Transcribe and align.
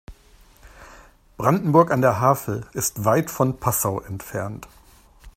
Brandenburg 1.37 1.91
an 1.91 2.01
der 2.01 2.19
Havel 2.19 2.65
ist 2.73 3.05
weit 3.05 3.29
von 3.29 3.59
Passau 3.59 3.99
entfernt 4.01 4.67